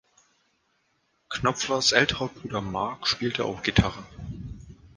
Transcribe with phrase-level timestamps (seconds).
[1.29, 4.03] Knopflers älterer Bruder Mark spielte auch Gitarre.